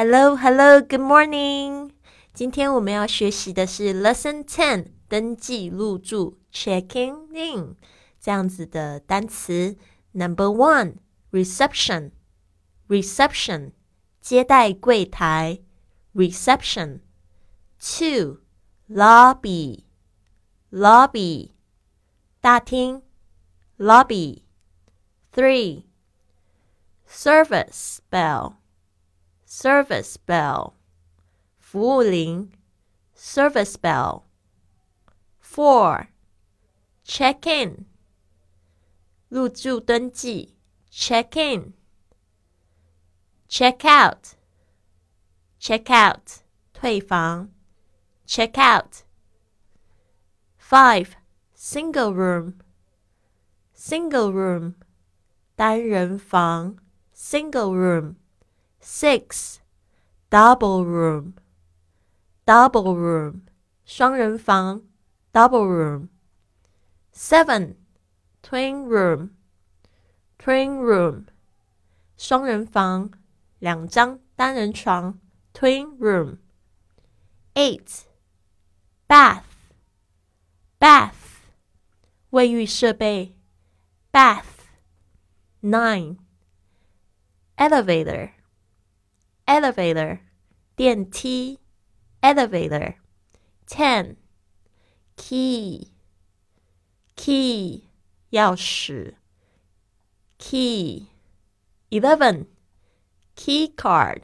[0.00, 1.90] Hello, hello, good morning.
[2.32, 7.74] 今天我们要学习的是 Lesson Ten，登记入住 （checking in）
[8.20, 9.76] 这样子的单词。
[10.12, 10.98] Number one,
[11.32, 12.12] reception,
[12.86, 13.72] reception，
[14.20, 15.58] 接待柜台
[16.14, 17.00] （reception）。
[17.80, 18.42] Two,
[18.88, 19.82] lobby,
[20.70, 21.50] lobby，
[22.40, 23.02] 大厅
[23.76, 24.42] （lobby）。
[25.32, 25.86] Three,
[27.04, 28.58] service bell
[29.47, 30.73] service bell
[31.57, 32.51] 服务铃
[33.15, 34.23] service bell.
[35.39, 36.07] Four
[37.03, 37.85] check in
[39.29, 40.55] 入住登记
[40.91, 41.73] check in.
[43.49, 44.35] Check out
[45.59, 47.49] check out 退房
[48.27, 49.03] check out.
[50.57, 51.15] Five
[51.55, 52.59] single room
[53.73, 54.75] single room
[55.55, 56.77] 单人房
[57.13, 58.15] single room.
[58.79, 59.59] Six,
[60.29, 61.35] double room,
[62.45, 63.43] double room,
[63.85, 64.81] 双人房
[65.33, 66.09] double room.
[67.11, 67.75] Seven,
[68.41, 69.31] twin room,
[70.37, 71.27] twin room,
[72.17, 73.11] 双人房
[73.59, 75.19] 两张单人床
[75.53, 76.37] twin room.
[77.55, 78.05] Eight,
[79.07, 79.43] bath,
[80.79, 81.13] bath,
[82.31, 83.35] 卫浴设备
[84.11, 84.45] bath.
[85.61, 86.17] Nine,
[87.55, 88.31] elevator
[89.47, 90.19] elevator
[90.75, 91.59] 电梯
[92.21, 92.95] elevator
[93.67, 94.15] ten
[95.15, 95.93] key
[97.15, 97.89] key
[98.31, 99.15] 钥匙
[100.37, 101.07] key
[101.89, 102.47] eleven
[103.35, 104.23] key card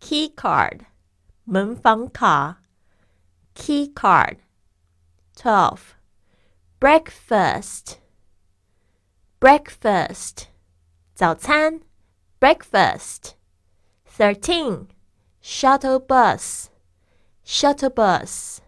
[0.00, 0.86] key card
[1.44, 2.62] 门房卡
[3.54, 4.38] key card
[5.36, 5.94] twelve
[6.80, 7.98] breakfast
[9.40, 10.46] breakfast
[11.14, 11.80] 早餐
[12.40, 13.34] breakfast
[14.18, 14.88] Thirteen,
[15.40, 16.70] shuttle bus,
[17.44, 18.60] shuttle bus,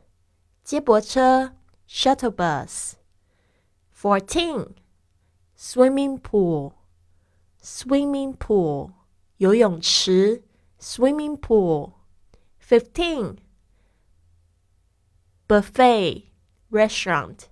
[0.65, 1.53] 接驳车
[1.89, 2.97] shuttle bus.
[3.93, 4.75] Fourteen,
[5.57, 6.73] swimming pool,
[7.63, 8.91] swimming pool,
[9.39, 10.43] 游泳池
[10.81, 11.93] swimming pool.
[12.59, 13.39] Fifteen,
[15.49, 16.25] buffet
[16.71, 17.49] restaurant,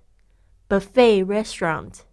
[0.67, 2.03] buffet restaurant,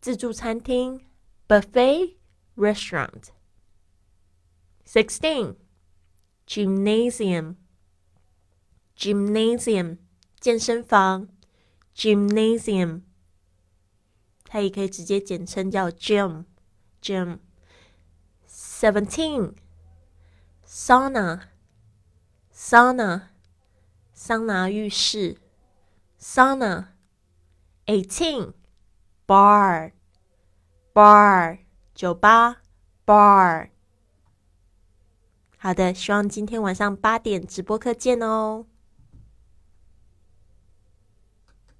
[0.00, 1.00] 自助餐厅
[1.48, 2.16] buffet
[2.56, 3.30] restaurant.
[4.85, 5.55] Sixteen,
[6.45, 7.55] gymnasium,
[8.97, 9.97] gymnasium
[10.39, 11.29] 健身房
[11.95, 13.01] ，gymnasium，
[14.45, 16.45] 它也可以直接简称叫 gym
[17.01, 17.39] gym。
[18.47, 19.55] Seventeen,
[20.65, 21.47] sauna,
[22.53, 23.29] sauna
[24.13, 25.37] 桑拿浴室
[26.19, 26.89] ，sauna。
[27.85, 28.53] Eighteen,
[29.27, 29.91] bar,
[30.93, 31.59] bar
[31.93, 32.61] 酒吧
[33.05, 33.72] ，bar。
[35.63, 38.65] 好的，希望今天晚上八点直播课见哦。